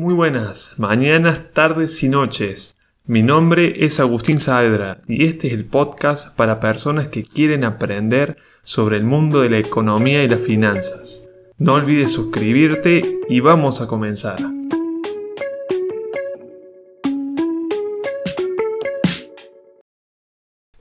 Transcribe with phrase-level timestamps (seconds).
[0.00, 2.78] Muy buenas, mañanas, tardes y noches.
[3.04, 8.38] Mi nombre es Agustín Saavedra y este es el podcast para personas que quieren aprender
[8.62, 11.28] sobre el mundo de la economía y las finanzas.
[11.58, 14.38] No olvides suscribirte y vamos a comenzar.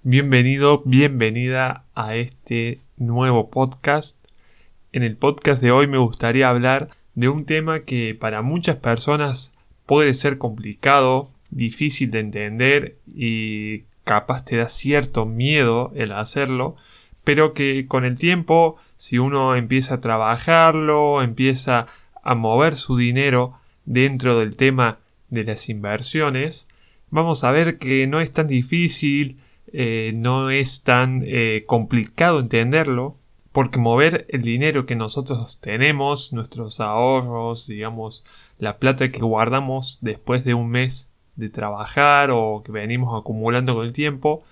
[0.01, 4.25] Bienvenido, bienvenida a este nuevo podcast.
[4.93, 6.87] En el podcast de hoy me gustaría hablar
[7.19, 9.53] de un tema que para muchas personas
[9.85, 16.77] puede ser complicado, difícil de entender y capaz te da cierto miedo el hacerlo,
[17.25, 21.87] pero que con el tiempo, si uno empieza a trabajarlo, empieza
[22.23, 26.69] a mover su dinero dentro del tema de las inversiones,
[27.09, 29.39] vamos a ver que no es tan difícil,
[29.73, 33.17] eh, no es tan eh, complicado entenderlo,
[33.51, 38.23] porque mover el dinero que nosotros tenemos, nuestros ahorros, digamos,
[38.59, 43.85] la plata que guardamos después de un mes de trabajar o que venimos acumulando con
[43.85, 44.43] el tiempo,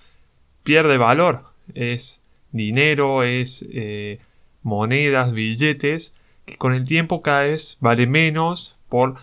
[0.62, 1.44] pierde valor.
[1.74, 4.18] Es dinero, es eh,
[4.62, 9.16] monedas, billetes, que con el tiempo cada vez vale menos por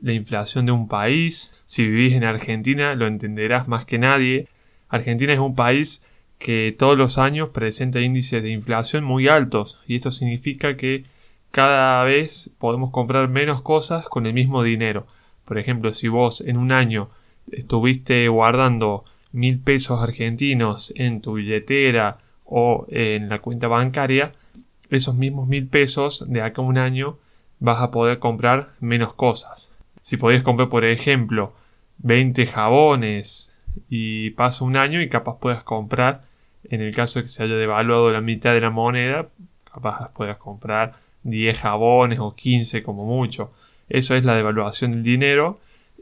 [0.00, 1.52] la inflación de un país.
[1.64, 4.48] Si vivís en Argentina lo entenderás más que nadie.
[4.88, 6.02] Argentina es un país
[6.42, 11.04] que todos los años presenta índices de inflación muy altos y esto significa que
[11.52, 15.06] cada vez podemos comprar menos cosas con el mismo dinero.
[15.44, 17.10] Por ejemplo, si vos en un año
[17.52, 24.32] estuviste guardando mil pesos argentinos en tu billetera o en la cuenta bancaria,
[24.90, 27.18] esos mismos mil pesos de acá a un año
[27.60, 29.76] vas a poder comprar menos cosas.
[30.00, 31.54] Si podés comprar, por ejemplo,
[31.98, 33.56] 20 jabones
[33.88, 36.31] y pasa un año y capaz puedas comprar
[36.64, 39.28] en el caso de que se haya devaluado la mitad de la moneda,
[39.64, 43.52] capaz puedas comprar 10 jabones o 15 como mucho.
[43.88, 45.60] Eso es la devaluación del dinero.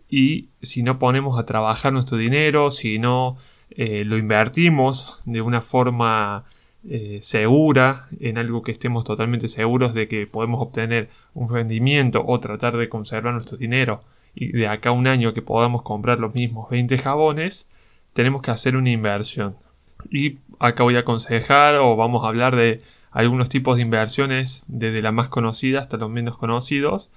[0.09, 3.37] Y si no ponemos a trabajar nuestro dinero, si no
[3.71, 6.45] eh, lo invertimos de una forma
[6.89, 12.41] eh, segura, en algo que estemos totalmente seguros de que podemos obtener un rendimiento o
[12.41, 14.01] tratar de conservar nuestro dinero
[14.35, 17.69] y de acá a un año que podamos comprar los mismos 20 jabones,
[18.13, 19.57] tenemos que hacer una inversión.
[20.11, 25.03] Y acá voy a aconsejar o vamos a hablar de algunos tipos de inversiones, desde
[25.03, 27.11] la más conocida hasta los menos conocidos.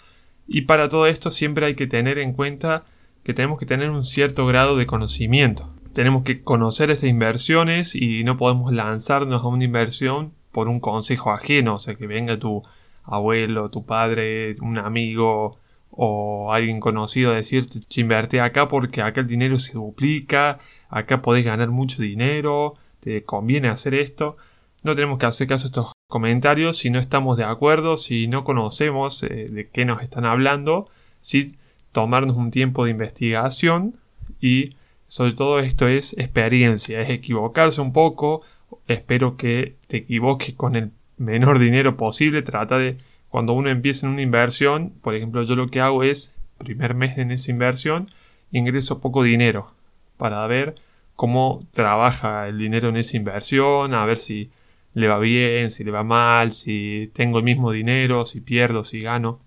[0.48, 2.86] Y para todo esto siempre hay que tener en cuenta
[3.24, 5.72] que tenemos que tener un cierto grado de conocimiento.
[5.94, 11.32] Tenemos que conocer estas inversiones y no podemos lanzarnos a una inversión por un consejo
[11.32, 12.64] ajeno, o sea, que venga tu
[13.04, 15.60] abuelo, tu padre, un amigo
[15.92, 21.46] o alguien conocido a decirte, invierte acá porque acá el dinero se duplica, acá podés
[21.46, 24.38] ganar mucho dinero, te conviene hacer esto.
[24.82, 26.78] No tenemos que hacer caso a estos comentarios.
[26.78, 31.56] Si no estamos de acuerdo, si no conocemos eh, de qué nos están hablando, si
[31.92, 33.96] tomarnos un tiempo de investigación
[34.40, 34.76] y
[35.08, 38.42] sobre todo esto es experiencia, es equivocarse un poco,
[38.88, 42.98] espero que te equivoques con el menor dinero posible, trata de
[43.30, 47.18] cuando uno empieza en una inversión, por ejemplo, yo lo que hago es, primer mes
[47.18, 48.08] en esa inversión,
[48.52, 49.72] ingreso poco dinero
[50.18, 50.76] para ver
[51.16, 54.50] cómo trabaja el dinero en esa inversión, a ver si
[54.94, 59.02] le va bien, si le va mal, si tengo el mismo dinero, si pierdo, si
[59.02, 59.40] gano.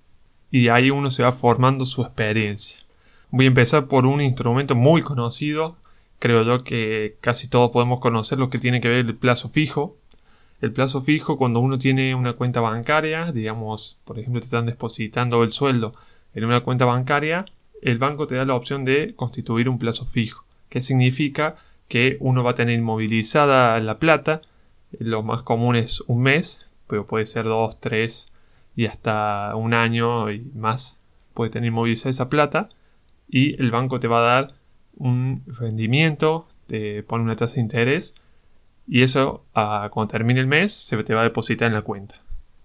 [0.50, 2.80] Y de ahí uno se va formando su experiencia.
[3.30, 5.76] Voy a empezar por un instrumento muy conocido.
[6.18, 9.96] Creo yo que casi todos podemos conocer lo que tiene que ver el plazo fijo.
[10.60, 15.42] El plazo fijo, cuando uno tiene una cuenta bancaria, digamos, por ejemplo, te están depositando
[15.42, 15.94] el sueldo
[16.34, 17.44] en una cuenta bancaria,
[17.82, 21.56] el banco te da la opción de constituir un plazo fijo, que significa
[21.88, 24.42] que uno va a tener inmovilizada la plata,
[24.98, 28.32] lo más común es un mes, pero puede ser dos, tres
[28.74, 30.98] y hasta un año y más
[31.34, 32.68] puede tener inmovilizada esa plata
[33.28, 34.48] y el banco te va a dar
[34.96, 38.14] un rendimiento, te pone una tasa de interés
[38.88, 42.16] y eso, cuando termine el mes, se te va a depositar en la cuenta.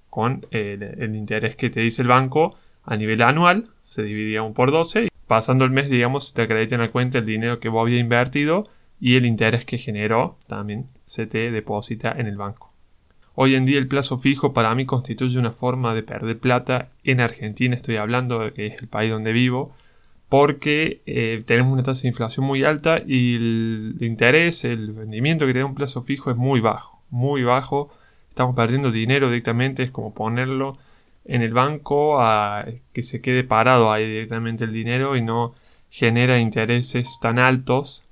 [0.09, 4.71] Con el, interés que te dice el banco a nivel anual, se dividía un por
[4.71, 5.10] 12.
[5.31, 8.01] Pasando el mes, digamos, se te acredita en la cuenta el dinero que vos habías
[8.01, 8.67] invertido
[8.99, 12.73] y el interés que generó también se te deposita en el banco.
[13.33, 17.21] Hoy en día el plazo fijo para mí constituye una forma de perder plata en
[17.21, 19.73] Argentina, estoy hablando, que es el país donde vivo,
[20.27, 25.53] porque eh, tenemos una tasa de inflación muy alta y el interés, el rendimiento que
[25.53, 27.89] tiene un plazo fijo es muy bajo, muy bajo.
[28.27, 30.77] Estamos perdiendo dinero directamente, es como ponerlo
[31.25, 35.53] en el banco a que se quede parado ahí directamente el dinero y no
[35.89, 38.05] genera intereses tan altos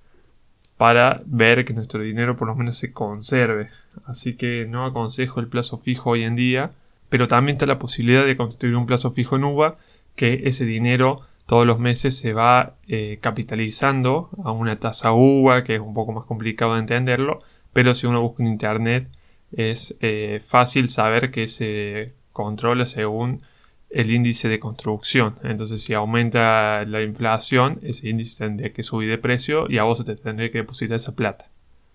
[0.78, 3.70] para ver que nuestro dinero por lo menos se conserve.
[4.06, 6.72] Así que no aconsejo el plazo fijo hoy en día,
[7.10, 9.78] pero también está la posibilidad de constituir un plazo fijo en UVA,
[10.16, 15.76] que ese dinero todos los meses se va eh, capitalizando a una tasa UVA, que
[15.76, 17.40] es un poco más complicado de entenderlo,
[17.74, 19.10] pero si uno busca en internet
[19.52, 23.42] es eh, fácil saber que se controla según
[23.90, 25.36] el índice de construcción.
[25.44, 30.06] Entonces, si aumenta la inflación, ese índice tendría que subir de precio y a vos
[30.06, 31.50] te tendría que depositar esa plata,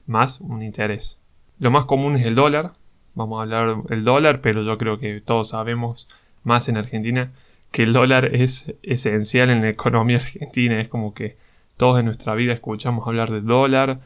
[0.06, 1.18] más un interés.
[1.58, 2.74] Lo más común es el dólar.
[3.14, 6.10] Vamos a hablar del dólar, pero yo creo que todos sabemos,
[6.42, 7.32] más en Argentina,
[7.70, 10.78] que el dólar es esencial en la economía argentina.
[10.78, 11.38] Es como que
[11.78, 14.00] todos en nuestra vida escuchamos hablar del dólar.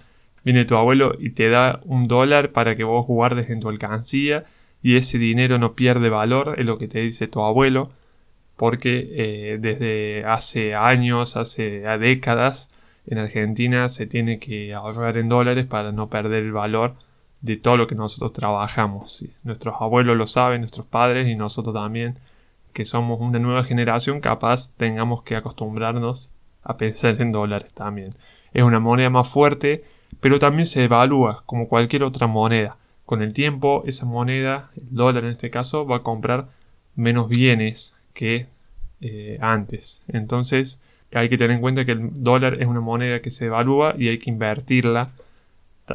[0.45, 4.45] Viene tu abuelo y te da un dólar para que vos guardes en tu alcancía
[4.83, 7.91] y ese dinero no pierde valor, es lo que te dice tu abuelo,
[8.57, 12.71] porque eh, desde hace años, hace décadas,
[13.07, 16.95] en Argentina se tiene que ahorrar en dólares para no perder el valor
[17.41, 19.25] de todo lo que nosotros trabajamos.
[19.45, 22.19] Nuestros abuelos lo saben, nuestros padres y nosotros también
[22.73, 26.33] que somos una nueva generación, capaz tengamos que acostumbrarnos
[26.63, 28.15] a pensar en dólares también.
[28.53, 29.85] Es una moneda más fuerte,
[30.21, 32.77] pero también se evalúa como cualquier otra moneda.
[33.09, 36.49] Con el tiempo, esa moneda, el dólar en este caso, va a comprar
[36.95, 38.49] menos bienes que
[39.01, 40.03] eh, antes.
[40.09, 40.83] Entonces,
[41.15, 44.09] hay que tener en cuenta que el dólar es una moneda que se evalúa y
[44.09, 45.13] hay que invertirla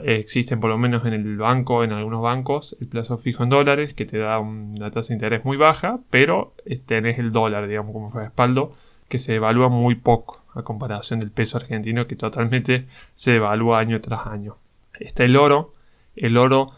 [0.04, 3.94] existen por lo menos en el banco, en algunos bancos, el plazo fijo en dólares
[3.94, 6.56] que te da una tasa de interés muy baja, pero
[6.88, 8.74] tenés el dólar, digamos, como respaldo,
[9.08, 14.02] que se evalúa muy poco a comparación del peso argentino que totalmente se evalúa año
[14.02, 14.56] tras año.
[15.00, 15.76] Está el oro,
[16.16, 16.72] el oro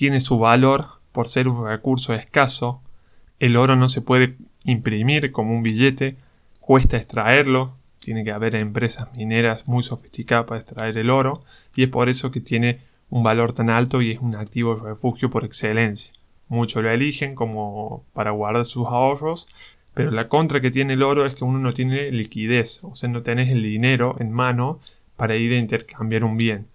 [0.00, 2.80] tiene su valor por ser un recurso escaso,
[3.38, 6.16] el oro no se puede imprimir como un billete,
[6.58, 11.42] cuesta extraerlo, tiene que haber empresas mineras muy sofisticadas para extraer el oro
[11.76, 12.80] y es por eso que tiene
[13.10, 16.14] un valor tan alto y es un activo refugio por excelencia.
[16.48, 19.48] Muchos lo eligen como para guardar sus ahorros,
[19.92, 23.10] pero la contra que tiene el oro es que uno no tiene liquidez, o sea,
[23.10, 24.80] no tenés el dinero en mano
[25.16, 26.68] para ir a intercambiar un bien.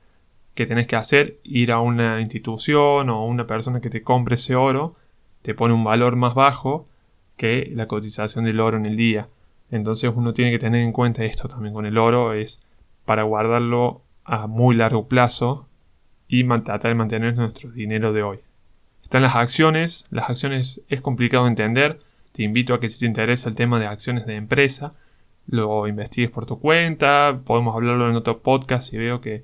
[0.55, 1.39] ¿Qué tenés que hacer?
[1.43, 4.93] Ir a una institución o una persona que te compre ese oro,
[5.41, 6.87] te pone un valor más bajo
[7.35, 9.27] que la cotización del oro en el día.
[9.69, 12.63] Entonces uno tiene que tener en cuenta esto también con el oro, es
[13.03, 15.67] para guardarlo a muy largo plazo
[16.29, 18.39] y tratar de mantener nuestro dinero de hoy.
[19.03, 21.99] Están las acciones, las acciones es complicado de entender,
[22.31, 24.93] te invito a que si te interesa el tema de acciones de empresa,
[25.47, 29.43] lo investigues por tu cuenta, podemos hablarlo en otro podcast y veo que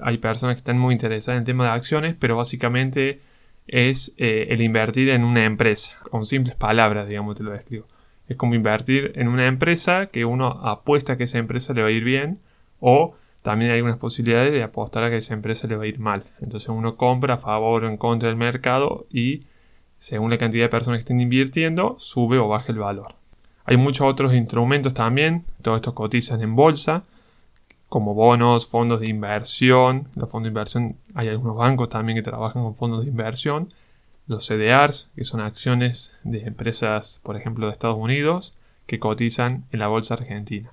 [0.00, 3.20] hay personas que están muy interesadas en el tema de acciones, pero básicamente
[3.66, 7.86] es eh, el invertir en una empresa, con simples palabras, digamos, te lo describo.
[8.28, 11.92] Es como invertir en una empresa que uno apuesta que esa empresa le va a
[11.92, 12.40] ir bien
[12.78, 15.98] o también hay unas posibilidades de apostar a que esa empresa le va a ir
[15.98, 16.24] mal.
[16.40, 19.44] Entonces uno compra a favor o en contra del mercado y
[19.98, 23.14] según la cantidad de personas que estén invirtiendo sube o baja el valor.
[23.64, 27.04] Hay muchos otros instrumentos también, todos estos cotizan en bolsa,
[27.90, 30.08] como bonos, fondos de inversión.
[30.14, 33.68] Los fondos de inversión, hay algunos bancos también que trabajan con fondos de inversión
[34.30, 38.56] los CDRs, que son acciones de empresas, por ejemplo, de Estados Unidos,
[38.86, 40.72] que cotizan en la bolsa argentina.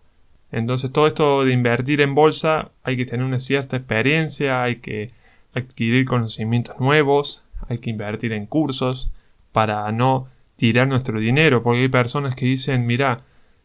[0.52, 5.12] Entonces, todo esto de invertir en bolsa hay que tener una cierta experiencia, hay que
[5.56, 9.10] adquirir conocimientos nuevos, hay que invertir en cursos
[9.54, 13.18] para no tirar nuestro dinero, porque hay personas que dicen, mira,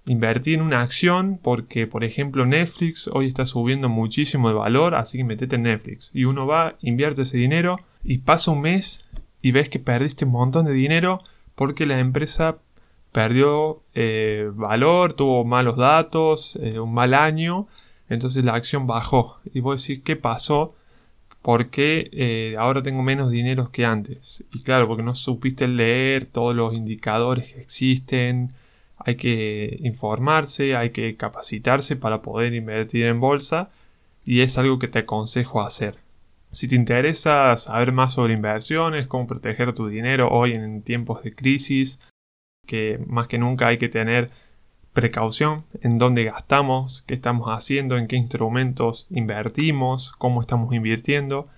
[0.06, 5.18] invertí en una acción porque, por ejemplo, Netflix hoy está subiendo muchísimo de valor, así
[5.18, 6.10] que metete en Netflix.
[6.12, 9.04] Y uno va, invierte ese dinero y pasa un mes
[9.40, 11.22] y ves que perdiste un montón de dinero
[11.54, 12.58] porque la empresa
[13.12, 17.68] perdió eh, valor, tuvo malos datos, eh, un mal año,
[18.08, 19.38] entonces la acción bajó.
[19.52, 20.74] Y vos decís, ¿qué pasó?
[21.42, 24.44] Porque eh, ahora tengo menos dinero que antes.
[24.52, 28.54] Y claro, porque no supiste leer todos los indicadores que existen.
[29.04, 33.70] Hay que informarse, hay que capacitarse para poder invertir en bolsa.
[34.24, 35.98] Y es algo que te aconsejo hacer.
[36.50, 41.34] Si te interesa saber más sobre inversiones, cómo proteger tu dinero hoy en tiempos de
[41.34, 42.00] crisis,
[42.66, 44.30] que más que nunca hay que tener
[44.92, 51.48] precaución en dónde gastamos, qué estamos haciendo, en qué instrumentos invertimos, cómo estamos invirtiendo.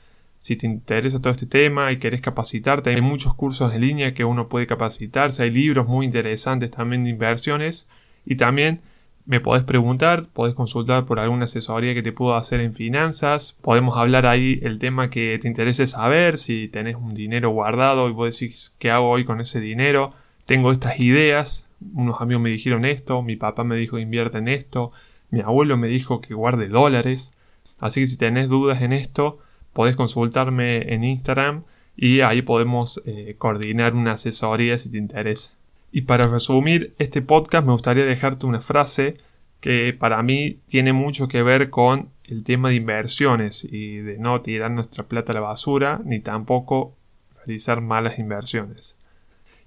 [0.45, 4.27] Si te interesa todo este tema y querés capacitarte, hay muchos cursos en línea que
[4.27, 7.89] uno puede capacitarse, hay libros muy interesantes también de inversiones
[8.27, 8.83] y también
[9.25, 13.97] me podés preguntar, podés consultar por alguna asesoría que te puedo hacer en finanzas, podemos
[13.97, 18.39] hablar ahí el tema que te interese saber, si tenés un dinero guardado y vos
[18.39, 20.13] decís qué hago hoy con ese dinero,
[20.45, 24.93] tengo estas ideas, unos amigos me dijeron esto, mi papá me dijo invierte en esto,
[25.31, 27.33] mi abuelo me dijo que guarde dólares,
[27.81, 29.39] así que si tenés dudas en esto,
[29.75, 31.65] podés consultarme en Instagram
[31.97, 35.53] y ahí podemos eh, coordinar una asesoría si te interesa.
[35.93, 39.19] Y para resumir este podcast me gustaría dejarte una frase
[39.61, 44.41] que para mí tiene mucho que ver con el tema de inversiones y de no
[44.41, 46.97] tirar nuestra plata a la basura ni tampoco
[47.37, 48.97] realizar malas inversiones.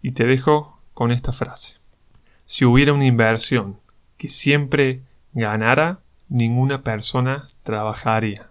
[0.01, 1.75] Y te dejo con esta frase.
[2.45, 3.79] Si hubiera una inversión
[4.17, 5.01] que siempre
[5.33, 5.99] ganara,
[6.29, 8.49] ninguna persona trabajaría.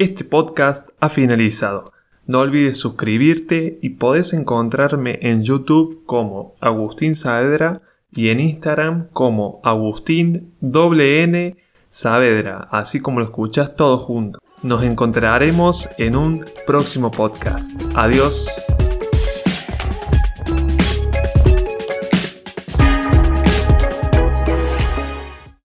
[0.00, 1.92] Este podcast ha finalizado.
[2.24, 9.60] No olvides suscribirte y podés encontrarme en YouTube como Agustín Saavedra y en Instagram como
[9.62, 11.56] Agustín N
[11.90, 14.38] Saavedra, así como lo escuchas todo junto.
[14.62, 17.78] Nos encontraremos en un próximo podcast.
[17.94, 18.64] Adiós.